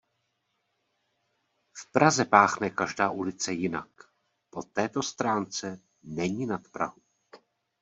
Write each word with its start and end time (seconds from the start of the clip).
V 1.79 1.83
Praze 1.91 2.25
páchne 2.25 2.69
každá 2.69 3.09
ulice 3.11 3.53
jinak; 3.53 3.89
po 4.49 4.63
této 4.63 5.03
stránce 5.03 5.79
není 6.03 6.45
nad 6.45 6.61
Prahu. 6.71 7.01